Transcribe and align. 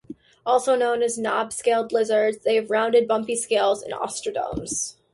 Also 0.47 0.75
known 0.75 1.03
as 1.03 1.19
knob-scaled 1.19 1.91
lizards, 1.91 2.39
they 2.39 2.55
have 2.55 2.71
rounded, 2.71 3.07
bumpy 3.07 3.35
scales 3.35 3.83
and 3.83 3.93
osteoderms. 3.93 4.95